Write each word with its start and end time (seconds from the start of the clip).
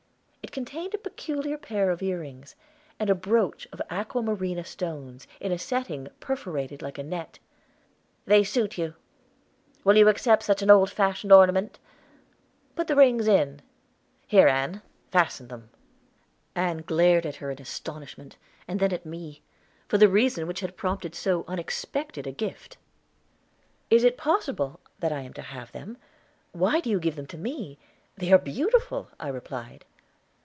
It 0.43 0.51
contained 0.53 0.93
a 0.93 0.97
peculiar 0.97 1.57
pair 1.57 1.91
of 1.91 2.01
ear 2.03 2.19
rings, 2.19 2.57
and 2.99 3.09
a 3.09 3.15
brooch 3.15 3.69
of 3.71 3.81
aqua 3.89 4.21
marina 4.21 4.65
stones, 4.65 5.25
in 5.39 5.49
a 5.49 5.57
setting 5.57 6.09
perforated 6.19 6.81
like 6.81 6.97
a 6.97 7.03
net. 7.03 7.39
"They 8.25 8.43
suit 8.43 8.77
you. 8.77 8.95
Will 9.85 9.95
you 9.95 10.09
accept 10.09 10.43
such 10.43 10.61
an 10.61 10.69
old 10.69 10.89
fashioned 10.91 11.31
ornament? 11.31 11.79
Put 12.75 12.87
the 12.87 12.97
rings 12.97 13.27
in; 13.29 13.61
here 14.27 14.47
Ann, 14.49 14.81
fasten 15.09 15.47
them." 15.47 15.69
Ann 16.53 16.79
glared 16.79 17.25
at 17.25 17.37
her 17.37 17.49
in 17.49 17.61
astonishment, 17.61 18.35
and 18.67 18.81
then 18.81 18.91
at 18.91 19.05
me, 19.05 19.43
for 19.87 19.97
the 19.97 20.09
reason 20.09 20.47
which 20.47 20.59
had 20.59 20.75
prompted 20.75 21.15
so 21.15 21.45
unexpected 21.47 22.27
a 22.27 22.33
gift. 22.33 22.75
"Is 23.89 24.03
it 24.03 24.17
possible 24.17 24.81
that 24.99 25.13
I 25.13 25.21
am 25.21 25.31
to 25.31 25.41
have 25.43 25.71
them? 25.71 25.95
Why 26.51 26.81
do 26.81 26.89
you 26.89 26.99
give 26.99 27.15
them 27.15 27.27
to 27.27 27.37
me? 27.37 27.79
They 28.17 28.33
are 28.33 28.37
beautiful," 28.37 29.07
I 29.17 29.29
replied. 29.29 29.85